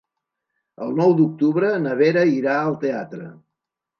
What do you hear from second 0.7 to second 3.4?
El nou d'octubre na Vera irà al teatre.